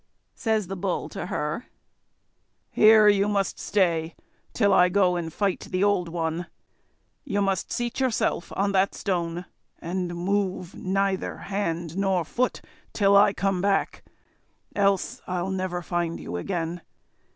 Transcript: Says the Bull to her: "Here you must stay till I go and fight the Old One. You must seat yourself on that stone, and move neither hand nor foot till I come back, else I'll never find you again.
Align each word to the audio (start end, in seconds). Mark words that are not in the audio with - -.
Says 0.33 0.65
the 0.65 0.75
Bull 0.75 1.09
to 1.09 1.27
her: 1.27 1.67
"Here 2.71 3.07
you 3.07 3.27
must 3.27 3.59
stay 3.59 4.15
till 4.51 4.73
I 4.73 4.89
go 4.89 5.15
and 5.15 5.31
fight 5.31 5.59
the 5.69 5.83
Old 5.83 6.09
One. 6.09 6.47
You 7.23 7.39
must 7.39 7.71
seat 7.71 7.99
yourself 7.99 8.51
on 8.55 8.71
that 8.71 8.95
stone, 8.95 9.45
and 9.77 10.15
move 10.15 10.73
neither 10.73 11.37
hand 11.37 11.99
nor 11.99 12.25
foot 12.25 12.61
till 12.93 13.15
I 13.15 13.31
come 13.31 13.61
back, 13.61 14.03
else 14.75 15.21
I'll 15.27 15.51
never 15.51 15.83
find 15.83 16.19
you 16.19 16.35
again. 16.35 16.81